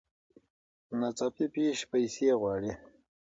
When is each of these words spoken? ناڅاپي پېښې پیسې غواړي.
ناڅاپي 0.99 1.45
پېښې 1.53 1.85
پیسې 1.91 2.29
غواړي. 2.41 2.71